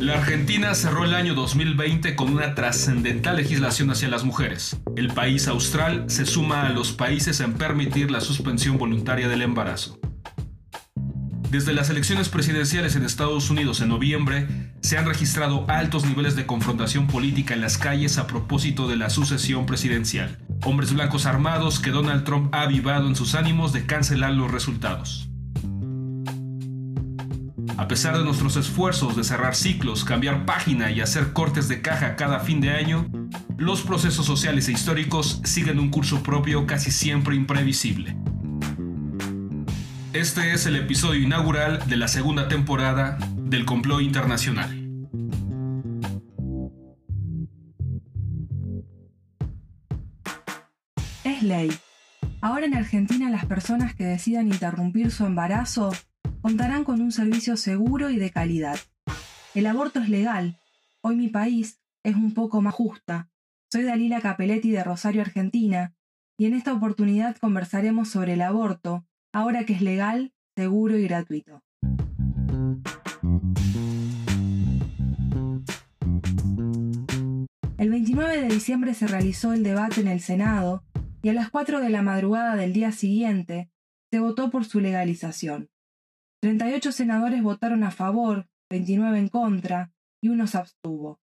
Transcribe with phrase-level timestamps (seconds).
[0.00, 4.76] La Argentina cerró el año 2020 con una trascendental legislación hacia las mujeres.
[4.94, 9.98] El país austral se suma a los países en permitir la suspensión voluntaria del embarazo.
[11.50, 14.46] Desde las elecciones presidenciales en Estados Unidos en noviembre,
[14.82, 19.08] se han registrado altos niveles de confrontación política en las calles a propósito de la
[19.08, 20.38] sucesión presidencial.
[20.64, 25.25] Hombres blancos armados que Donald Trump ha avivado en sus ánimos de cancelar los resultados.
[27.78, 32.16] A pesar de nuestros esfuerzos de cerrar ciclos, cambiar página y hacer cortes de caja
[32.16, 33.06] cada fin de año,
[33.58, 38.16] los procesos sociales e históricos siguen un curso propio casi siempre imprevisible.
[40.14, 44.70] Este es el episodio inaugural de la segunda temporada del Complot Internacional.
[51.24, 51.70] Es ley.
[52.40, 55.92] Ahora en Argentina las personas que decidan interrumpir su embarazo
[56.46, 58.78] contarán con un servicio seguro y de calidad.
[59.56, 60.60] El aborto es legal.
[61.00, 63.28] Hoy mi país es un poco más justa.
[63.68, 65.96] Soy Dalila Capelletti de Rosario, Argentina,
[66.38, 71.64] y en esta oportunidad conversaremos sobre el aborto, ahora que es legal, seguro y gratuito.
[77.76, 80.84] El 29 de diciembre se realizó el debate en el Senado
[81.24, 83.68] y a las 4 de la madrugada del día siguiente
[84.12, 85.70] se votó por su legalización.
[86.40, 91.20] 38 senadores votaron a favor, 29 en contra y uno se abstuvo.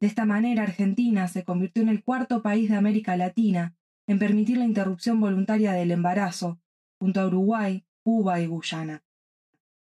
[0.00, 3.74] De esta manera, Argentina se convirtió en el cuarto país de América Latina
[4.06, 6.60] en permitir la interrupción voluntaria del embarazo,
[7.00, 9.02] junto a Uruguay, Cuba y Guyana.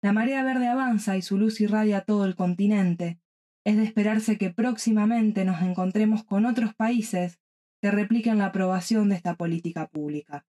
[0.01, 3.19] La marea verde avanza y su luz irradia todo el continente.
[3.65, 7.39] Es de esperarse que próximamente nos encontremos con otros países
[7.81, 10.45] que repliquen la aprobación de esta política pública.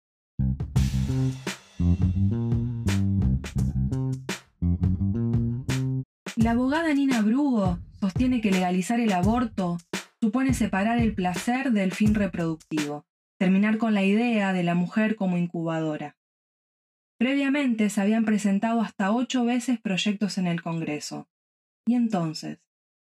[6.44, 9.77] La abogada Nina Brugo sostiene que legalizar el aborto
[10.19, 13.06] supone separar el placer del fin reproductivo,
[13.40, 16.18] terminar con la idea de la mujer como incubadora.
[17.18, 21.29] Previamente se habían presentado hasta ocho veces proyectos en el Congreso.
[21.88, 22.59] ¿Y entonces?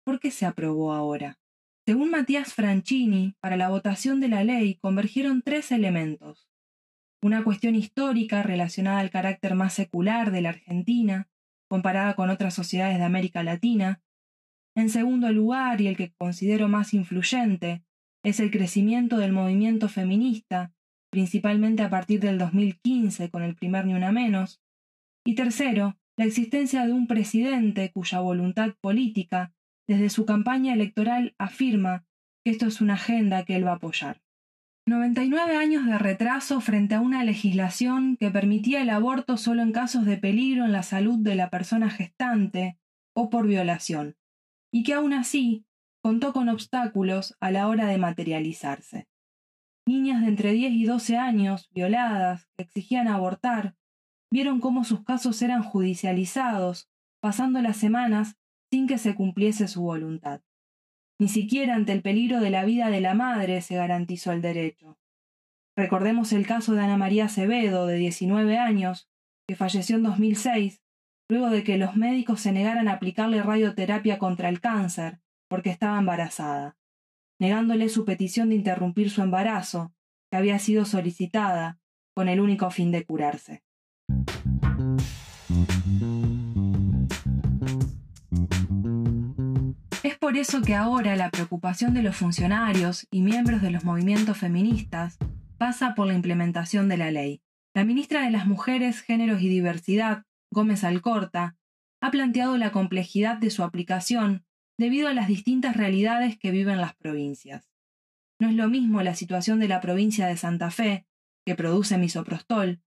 [0.03, 1.39] ¿Por qué se aprobó ahora?
[1.85, 6.49] Según Matías Franchini, para la votación de la ley convergieron tres elementos.
[7.21, 11.29] Una cuestión histórica relacionada al carácter más secular de la Argentina,
[11.69, 14.01] comparada con otras sociedades de América Latina.
[14.75, 17.85] En segundo lugar, y el que considero más influyente,
[18.25, 20.73] es el crecimiento del movimiento feminista,
[21.11, 24.61] principalmente a partir del 2015 con el primer Ni Una Menos.
[25.25, 29.55] Y tercero, la existencia de un presidente cuya voluntad política,
[29.87, 32.05] desde su campaña electoral, afirma
[32.45, 34.23] que esto es una agenda que él va a apoyar.
[34.89, 40.05] 99 años de retraso frente a una legislación que permitía el aborto solo en casos
[40.07, 42.79] de peligro en la salud de la persona gestante
[43.13, 44.17] o por violación,
[44.73, 45.67] y que aún así
[46.01, 49.09] contó con obstáculos a la hora de materializarse.
[49.89, 53.75] Niñas de entre 10 y 12 años, violadas, que exigían abortar,
[54.31, 56.89] vieron cómo sus casos eran judicializados,
[57.21, 58.37] pasando las semanas
[58.71, 60.43] sin que se cumpliese su voluntad.
[61.19, 64.99] Ni siquiera ante el peligro de la vida de la madre se garantizó el derecho.
[65.77, 69.09] Recordemos el caso de Ana María Acevedo, de 19 años,
[69.49, 70.83] que falleció en 2006,
[71.29, 75.99] luego de que los médicos se negaran a aplicarle radioterapia contra el cáncer, porque estaba
[75.99, 76.77] embarazada,
[77.39, 79.93] negándole su petición de interrumpir su embarazo,
[80.31, 81.79] que había sido solicitada,
[82.15, 83.63] con el único fin de curarse.
[90.27, 95.19] Por eso que ahora la preocupación de los funcionarios y miembros de los movimientos feministas
[95.57, 97.43] pasa por la implementación de la ley.
[97.77, 101.57] La ministra de las Mujeres, Géneros y Diversidad, Gómez Alcorta,
[102.01, 104.45] ha planteado la complejidad de su aplicación
[104.77, 107.71] debido a las distintas realidades que viven las provincias.
[108.41, 111.07] No es lo mismo la situación de la provincia de Santa Fe,
[111.47, 112.81] que produce misoprostol,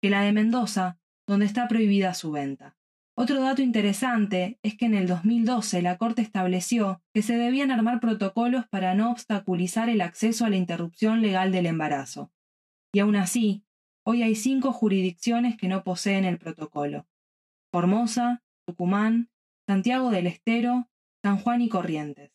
[0.00, 2.76] que la de Mendoza, donde está prohibida su venta.
[3.16, 8.00] Otro dato interesante es que en el 2012 la Corte estableció que se debían armar
[8.00, 12.32] protocolos para no obstaculizar el acceso a la interrupción legal del embarazo.
[12.92, 13.64] Y aún así,
[14.04, 17.06] hoy hay cinco jurisdicciones que no poseen el protocolo.
[17.72, 19.30] Formosa, Tucumán,
[19.68, 20.88] Santiago del Estero,
[21.22, 22.32] San Juan y Corrientes.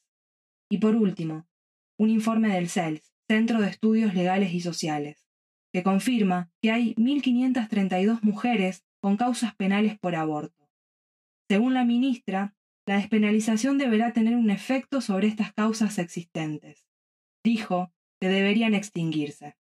[0.70, 1.46] Y por último,
[1.98, 5.28] un informe del CELS, Centro de Estudios Legales y Sociales,
[5.74, 10.59] que confirma que hay 1.532 mujeres con causas penales por aborto.
[11.50, 12.56] Según la ministra,
[12.88, 16.86] la despenalización deberá tener un efecto sobre estas causas existentes.
[17.44, 17.92] Dijo
[18.22, 19.58] que deberían extinguirse.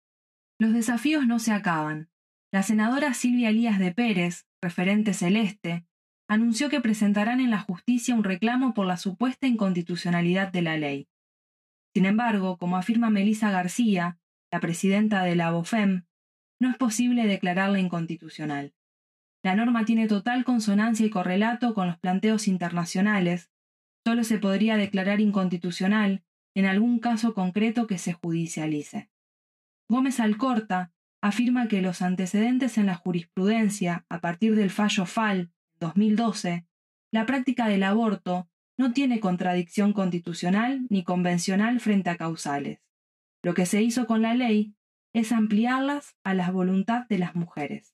[0.59, 2.09] Los desafíos no se acaban.
[2.53, 5.85] La senadora Silvia Elías de Pérez, referente celeste,
[6.29, 11.09] anunció que presentarán en la justicia un reclamo por la supuesta inconstitucionalidad de la ley.
[11.93, 14.19] Sin embargo, como afirma Melissa García,
[14.51, 16.05] la presidenta de la BOFEM,
[16.61, 18.73] no es posible declararla inconstitucional.
[19.43, 23.51] La norma tiene total consonancia y correlato con los planteos internacionales.
[24.05, 26.23] Solo se podría declarar inconstitucional
[26.55, 29.09] en algún caso concreto que se judicialice.
[29.89, 36.65] Gómez Alcorta afirma que los antecedentes en la jurisprudencia, a partir del fallo FAL 2012,
[37.11, 42.79] la práctica del aborto no tiene contradicción constitucional ni convencional frente a causales.
[43.43, 44.73] Lo que se hizo con la ley
[45.13, 47.93] es ampliarlas a la voluntad de las mujeres.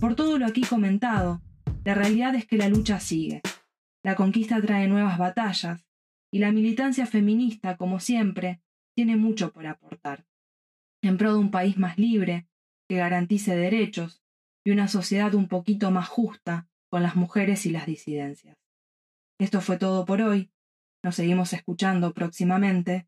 [0.00, 1.40] Por todo lo aquí comentado,
[1.84, 3.42] la realidad es que la lucha sigue.
[4.02, 5.86] La conquista trae nuevas batallas
[6.32, 8.60] y la militancia feminista, como siempre,
[8.94, 10.26] tiene mucho por aportar.
[11.02, 12.46] En pro de un país más libre,
[12.88, 14.22] que garantice derechos
[14.64, 18.56] y una sociedad un poquito más justa con las mujeres y las disidencias.
[19.38, 20.50] Esto fue todo por hoy.
[21.02, 23.06] Nos seguimos escuchando próximamente.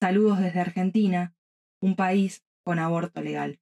[0.00, 1.34] Saludos desde Argentina,
[1.80, 3.58] un país con aborto legal.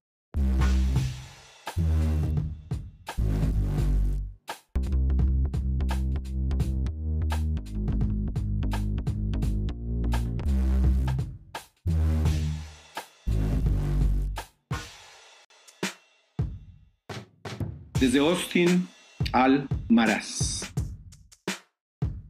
[17.98, 18.86] Desde Austin
[19.32, 20.65] al Maras.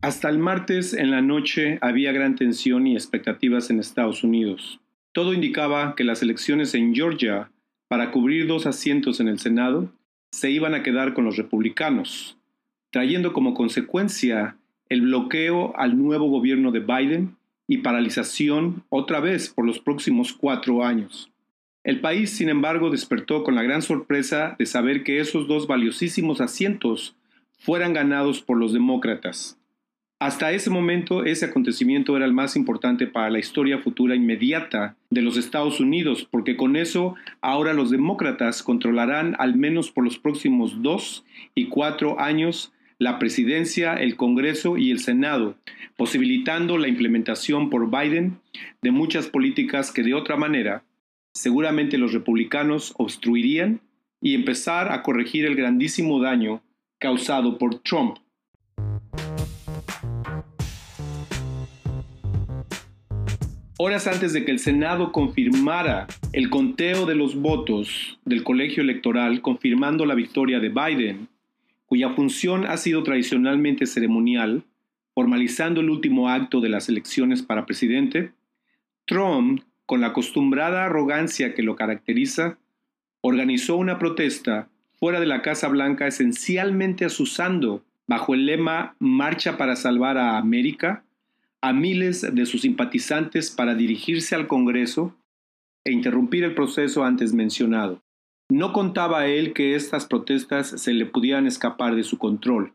[0.07, 4.79] Hasta el martes en la noche había gran tensión y expectativas en Estados Unidos.
[5.11, 7.51] Todo indicaba que las elecciones en Georgia
[7.89, 9.93] para cubrir dos asientos en el Senado
[10.31, 12.39] se iban a quedar con los republicanos,
[12.93, 14.57] trayendo como consecuencia
[14.89, 17.35] el bloqueo al nuevo gobierno de Biden
[17.67, 21.33] y paralización otra vez por los próximos cuatro años.
[21.83, 26.41] El país, sin embargo, despertó con la gran sorpresa de saber que esos dos valiosísimos
[26.41, 27.17] asientos
[27.59, 29.56] fueran ganados por los demócratas.
[30.19, 35.21] Hasta ese momento, ese acontecimiento era el más importante para la historia futura inmediata de
[35.21, 40.81] los Estados Unidos, porque con eso ahora los demócratas controlarán al menos por los próximos
[40.81, 45.57] dos y cuatro años la presidencia, el Congreso y el Senado,
[45.99, 48.41] posibilitando la implementación por Biden
[48.81, 50.83] de muchas políticas que de otra manera
[51.35, 53.83] seguramente los republicanos obstruirían
[54.23, 56.63] y empezar a corregir el grandísimo daño
[56.99, 58.17] causado por Trump.
[63.79, 69.43] Horas antes de que el Senado confirmara el conteo de los votos del colegio electoral
[69.43, 71.29] confirmando la victoria de Biden,
[71.85, 74.65] cuya función ha sido tradicionalmente ceremonial,
[75.15, 78.33] formalizando el último acto de las elecciones para presidente,
[79.05, 82.57] Trump con la acostumbrada arrogancia que lo caracteriza,
[83.21, 89.77] organizó una protesta fuera de la Casa Blanca esencialmente asusando, bajo el lema Marcha para
[89.77, 91.05] Salvar a América,
[91.67, 95.17] a miles de sus simpatizantes para dirigirse al Congreso
[95.85, 98.05] e interrumpir el proceso antes mencionado.
[98.49, 102.73] No contaba él que estas protestas se le pudieran escapar de su control.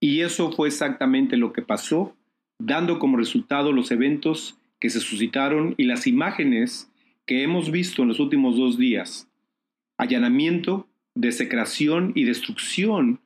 [0.00, 2.16] Y eso fue exactamente lo que pasó,
[2.58, 6.90] dando como resultado los eventos que se suscitaron y las imágenes
[7.26, 9.28] que hemos visto en los últimos dos días.
[9.98, 13.20] Allanamiento, desecración y destrucción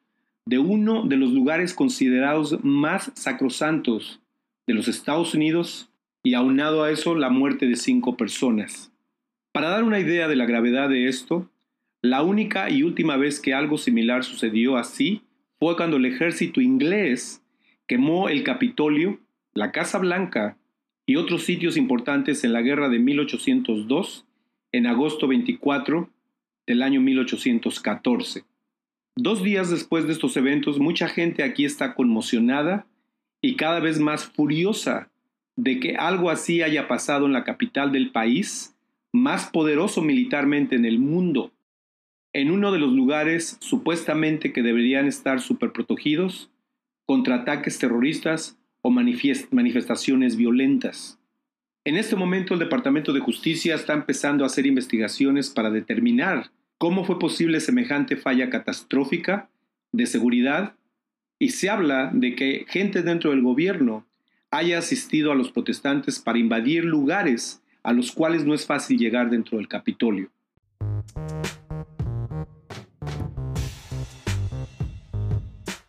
[0.47, 4.21] de uno de los lugares considerados más sacrosantos
[4.67, 5.91] de los Estados Unidos
[6.23, 8.93] y aunado a eso la muerte de cinco personas.
[9.53, 11.51] Para dar una idea de la gravedad de esto,
[12.03, 15.23] la única y última vez que algo similar sucedió así
[15.59, 17.43] fue cuando el ejército inglés
[17.87, 19.21] quemó el Capitolio,
[19.53, 20.57] la Casa Blanca
[21.07, 24.27] y otros sitios importantes en la guerra de 1802
[24.73, 26.11] en agosto 24
[26.67, 28.45] del año 1814.
[29.17, 32.87] Dos días después de estos eventos, mucha gente aquí está conmocionada
[33.45, 35.11] y cada vez más furiosa
[35.55, 38.75] de que algo así haya pasado en la capital del país,
[39.13, 41.53] más poderoso militarmente en el mundo,
[42.33, 46.51] en uno de los lugares supuestamente que deberían estar superprotegidos
[47.05, 51.21] contra ataques terroristas o manifestaciones violentas.
[51.85, 57.05] En este momento el Departamento de Justicia está empezando a hacer investigaciones para determinar cómo
[57.05, 59.51] fue posible semejante falla catastrófica
[59.93, 60.77] de seguridad
[61.39, 64.07] y se habla de que gente dentro del gobierno
[64.51, 69.31] haya asistido a los protestantes para invadir lugares a los cuales no es fácil llegar
[69.31, 70.31] dentro del Capitolio.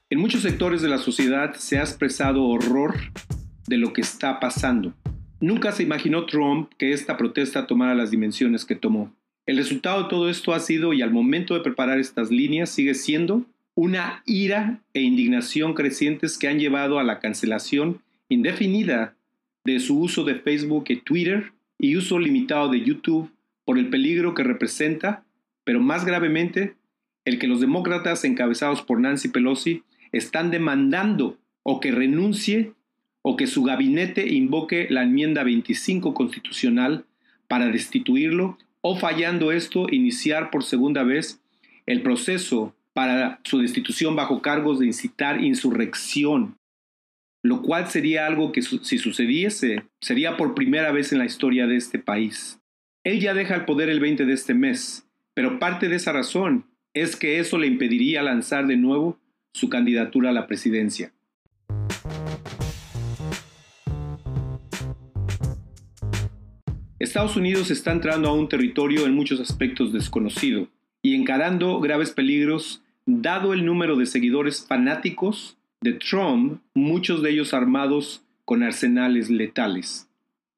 [0.09, 2.95] En muchos sectores de la sociedad se ha expresado horror
[3.67, 4.93] de lo que está pasando.
[5.39, 9.13] Nunca se imaginó Trump que esta protesta tomara las dimensiones que tomó.
[9.45, 12.95] El resultado de todo esto ha sido, y al momento de preparar estas líneas, sigue
[12.95, 19.15] siendo una ira e indignación crecientes que han llevado a la cancelación indefinida
[19.65, 23.31] de su uso de Facebook y Twitter y uso limitado de YouTube
[23.65, 25.25] por el peligro que representa,
[25.65, 26.75] pero más gravemente,
[27.25, 32.71] el que los demócratas encabezados por Nancy Pelosi están demandando o que renuncie
[33.23, 37.05] o que su gabinete invoque la enmienda 25 constitucional
[37.47, 41.41] para destituirlo o fallando esto, iniciar por segunda vez
[41.87, 46.57] el proceso para su destitución bajo cargos de incitar insurrección,
[47.43, 51.75] lo cual sería algo que si sucediese sería por primera vez en la historia de
[51.75, 52.61] este país.
[53.03, 56.67] Él ya deja el poder el 20 de este mes, pero parte de esa razón
[56.93, 59.19] es que eso le impediría lanzar de nuevo
[59.53, 61.11] su candidatura a la presidencia.
[66.97, 70.69] Estados Unidos está entrando a un territorio en muchos aspectos desconocido
[71.01, 77.53] y encarando graves peligros dado el número de seguidores fanáticos de Trump, muchos de ellos
[77.53, 80.09] armados con arsenales letales.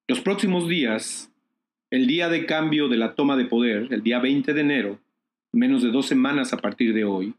[0.08, 1.32] Los próximos días,
[1.90, 5.00] el día de cambio de la toma de poder, el día 20 de enero,
[5.52, 7.34] menos de dos semanas a partir de hoy,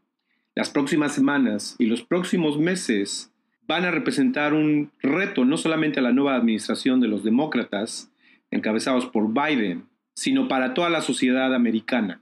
[0.55, 3.31] las próximas semanas y los próximos meses
[3.67, 8.11] van a representar un reto no solamente a la nueva administración de los demócratas,
[8.51, 9.85] encabezados por Biden,
[10.15, 12.21] sino para toda la sociedad americana.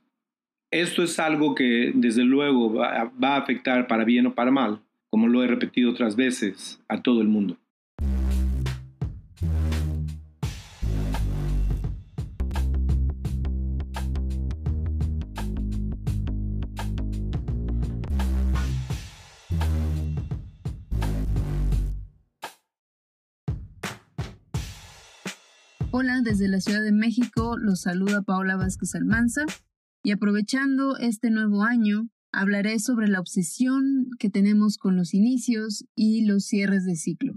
[0.71, 5.29] Esto es algo que desde luego va, a afectar para bien o para mal, como
[5.29, 7.57] lo he repetido otras veces, a todo el mundo.
[25.91, 29.45] Hola, desde la Ciudad de México los saluda Paola Vázquez Almanza
[30.07, 36.23] y aprovechando este nuevo año, hablaré sobre la obsesión que tenemos con los inicios y
[36.25, 37.33] los cierres de ciclo.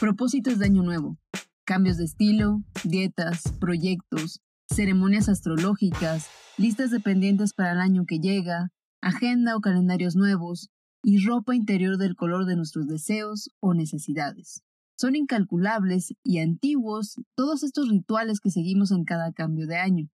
[0.00, 1.18] Propósitos de Año Nuevo.
[1.66, 8.70] Cambios de estilo, dietas, proyectos, ceremonias astrológicas, listas de pendientes para el año que llega,
[9.02, 10.70] agenda o calendarios nuevos,
[11.02, 14.62] y ropa interior del color de nuestros deseos o necesidades.
[15.00, 20.10] Son incalculables y antiguos todos estos rituales que seguimos en cada cambio de año.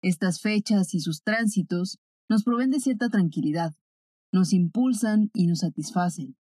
[0.00, 1.98] Estas fechas y sus tránsitos
[2.30, 3.74] nos proveen de cierta tranquilidad,
[4.32, 6.38] nos impulsan y nos satisfacen.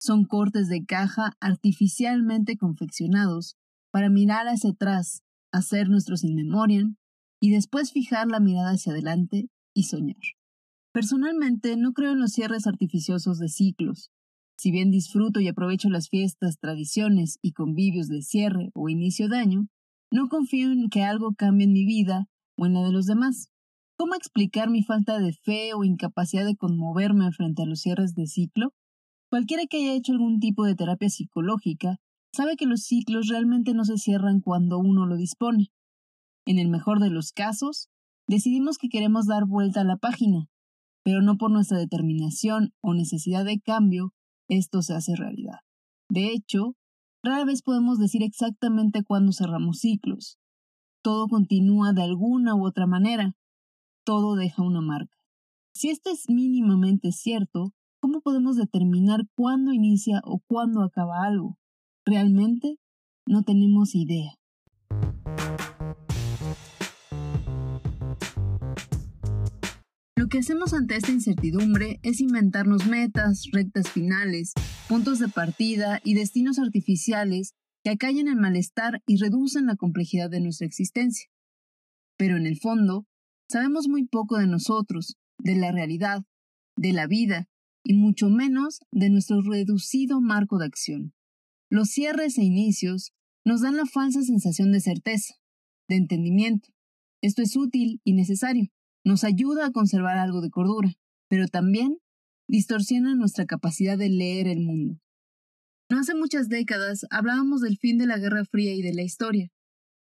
[0.00, 3.58] Son cortes de caja artificialmente confeccionados
[3.90, 6.96] para mirar hacia atrás, hacer nuestros in
[7.40, 10.16] y después fijar la mirada hacia adelante y soñar.
[10.94, 14.10] Personalmente no creo en los cierres artificiosos de ciclos.
[14.58, 19.38] Si bien disfruto y aprovecho las fiestas, tradiciones y convivios de cierre o inicio de
[19.38, 19.68] año,
[20.10, 23.50] no confío en que algo cambie en mi vida o en la de los demás.
[23.96, 28.26] ¿Cómo explicar mi falta de fe o incapacidad de conmoverme frente a los cierres de
[28.26, 28.74] ciclo?
[29.30, 31.98] Cualquiera que haya hecho algún tipo de terapia psicológica
[32.32, 35.70] sabe que los ciclos realmente no se cierran cuando uno lo dispone.
[36.46, 37.90] En el mejor de los casos,
[38.26, 40.48] decidimos que queremos dar vuelta a la página,
[41.04, 44.14] pero no por nuestra determinación o necesidad de cambio
[44.48, 45.60] esto se hace realidad.
[46.10, 46.74] De hecho,
[47.22, 50.38] rara vez podemos decir exactamente cuándo cerramos ciclos.
[51.02, 53.34] Todo continúa de alguna u otra manera.
[54.04, 55.16] Todo deja una marca.
[55.74, 61.56] Si esto es mínimamente cierto, ¿cómo podemos determinar cuándo inicia o cuándo acaba algo?
[62.04, 62.78] Realmente
[63.26, 64.37] no tenemos idea.
[70.28, 74.52] Lo que hacemos ante esta incertidumbre es inventarnos metas, rectas finales,
[74.86, 80.42] puntos de partida y destinos artificiales que acallen el malestar y reducen la complejidad de
[80.42, 81.30] nuestra existencia.
[82.18, 83.06] Pero en el fondo,
[83.50, 86.24] sabemos muy poco de nosotros, de la realidad,
[86.76, 87.48] de la vida
[87.82, 91.14] y mucho menos de nuestro reducido marco de acción.
[91.70, 93.14] Los cierres e inicios
[93.46, 95.36] nos dan la falsa sensación de certeza,
[95.88, 96.68] de entendimiento.
[97.22, 98.70] Esto es útil y necesario,
[99.08, 100.92] nos ayuda a conservar algo de cordura,
[101.30, 101.96] pero también
[102.46, 105.00] distorsiona nuestra capacidad de leer el mundo.
[105.90, 109.48] No hace muchas décadas hablábamos del fin de la Guerra Fría y de la historia,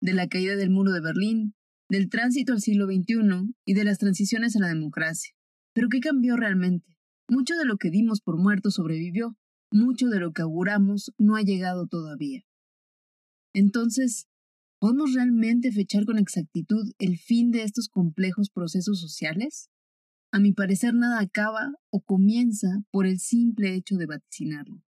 [0.01, 1.53] de la caída del muro de Berlín,
[1.87, 5.35] del tránsito al siglo XXI y de las transiciones a la democracia.
[5.75, 6.97] Pero ¿qué cambió realmente?
[7.29, 9.37] Mucho de lo que dimos por muerto sobrevivió,
[9.71, 12.41] mucho de lo que auguramos no ha llegado todavía.
[13.53, 14.25] Entonces,
[14.85, 19.71] ¿Podemos realmente fechar con exactitud el fin de estos complejos procesos sociales?
[20.31, 24.83] A mi parecer nada acaba o comienza por el simple hecho de vaticinarlo.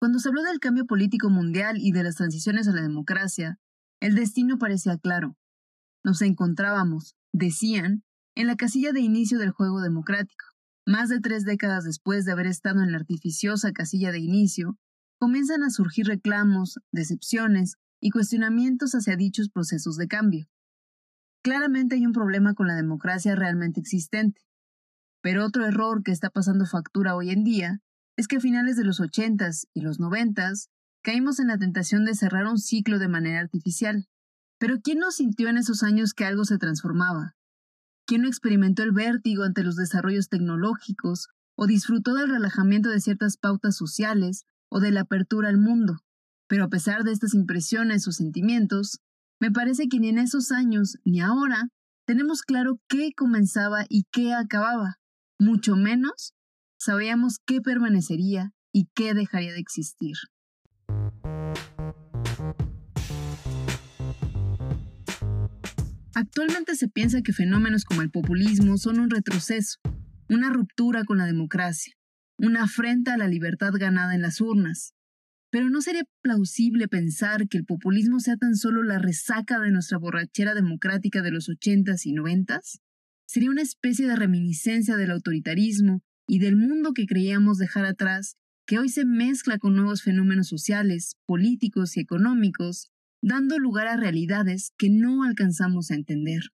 [0.00, 3.60] Cuando se habló del cambio político mundial y de las transiciones a la democracia,
[4.00, 5.36] el destino parecía claro.
[6.02, 10.46] Nos encontrábamos, decían, en la casilla de inicio del juego democrático.
[10.86, 14.78] Más de tres décadas después de haber estado en la artificiosa casilla de inicio,
[15.18, 20.46] comienzan a surgir reclamos, decepciones y cuestionamientos hacia dichos procesos de cambio.
[21.42, 24.42] Claramente hay un problema con la democracia realmente existente.
[25.22, 27.80] Pero otro error que está pasando factura hoy en día
[28.18, 30.68] es que a finales de los ochentas y los noventas
[31.02, 34.06] caímos en la tentación de cerrar un ciclo de manera artificial.
[34.58, 37.36] Pero ¿quién no sintió en esos años que algo se transformaba?
[38.06, 43.38] ¿Quién no experimentó el vértigo ante los desarrollos tecnológicos o disfrutó del relajamiento de ciertas
[43.38, 46.03] pautas sociales o de la apertura al mundo?
[46.48, 48.98] Pero a pesar de estas impresiones o sentimientos,
[49.40, 51.68] me parece que ni en esos años ni ahora
[52.06, 54.96] tenemos claro qué comenzaba y qué acababa.
[55.38, 56.34] Mucho menos
[56.78, 60.16] sabíamos qué permanecería y qué dejaría de existir.
[66.14, 69.80] Actualmente se piensa que fenómenos como el populismo son un retroceso,
[70.28, 71.94] una ruptura con la democracia,
[72.38, 74.93] una afrenta a la libertad ganada en las urnas.
[75.54, 79.98] Pero ¿no sería plausible pensar que el populismo sea tan solo la resaca de nuestra
[79.98, 82.80] borrachera democrática de los ochentas y noventas?
[83.24, 88.34] Sería una especie de reminiscencia del autoritarismo y del mundo que creíamos dejar atrás,
[88.66, 92.90] que hoy se mezcla con nuevos fenómenos sociales, políticos y económicos
[93.22, 96.50] dando lugar a realidades que no alcanzamos a entender.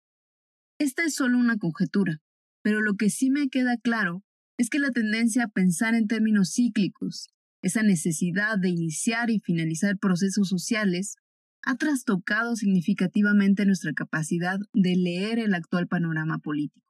[0.78, 2.20] Esta es solo una conjetura,
[2.62, 4.22] pero lo que sí me queda claro
[4.56, 7.33] es que la tendencia a pensar en términos cíclicos,
[7.64, 11.16] esa necesidad de iniciar y finalizar procesos sociales,
[11.62, 16.87] ha trastocado significativamente nuestra capacidad de leer el actual panorama político.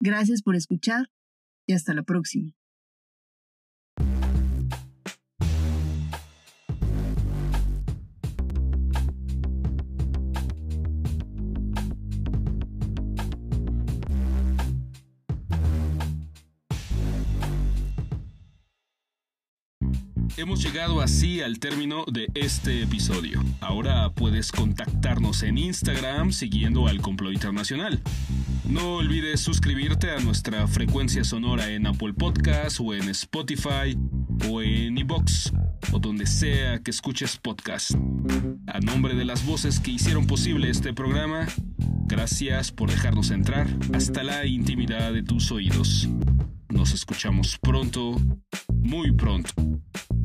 [0.00, 1.10] Gracias por escuchar
[1.66, 2.52] y hasta la próxima.
[20.38, 23.44] Hemos llegado así al término de este episodio.
[23.60, 28.00] Ahora puedes contactarnos en Instagram siguiendo al Complot Internacional.
[28.64, 33.98] No olvides suscribirte a nuestra frecuencia sonora en Apple Podcasts o en Spotify
[34.48, 35.52] o en iBox
[35.92, 37.90] o donde sea que escuches podcast.
[38.68, 41.46] A nombre de las voces que hicieron posible este programa,
[42.06, 46.08] gracias por dejarnos entrar hasta la intimidad de tus oídos.
[46.70, 48.18] Nos escuchamos pronto,
[48.72, 49.52] muy pronto,